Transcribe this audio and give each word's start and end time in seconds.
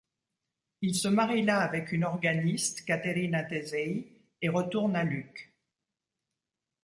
Il 0.81 0.95
se 0.95 1.07
marie 1.09 1.43
là 1.43 1.59
avec 1.59 1.91
une 1.91 2.03
organiste 2.05 2.83
Caterina 2.85 3.43
Tesei 3.43 4.11
et 4.41 4.49
retourne 4.49 4.95
à 4.95 5.03
Lucques. 5.03 5.53